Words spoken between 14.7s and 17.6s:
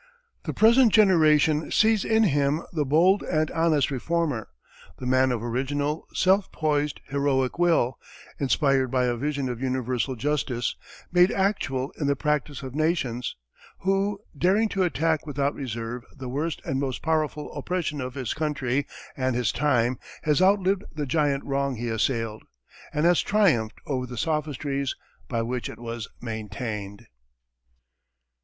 attack without reserve the worst and most powerful